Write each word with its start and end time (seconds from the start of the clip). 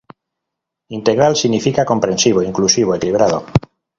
Integral 0.97 1.33
significa 1.35 1.85
comprensivo, 1.91 2.41
inclusivo, 2.41 2.95
equilibrado. 2.95 3.39